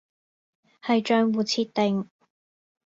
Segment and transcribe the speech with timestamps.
[0.81, 2.09] 係賬戶設定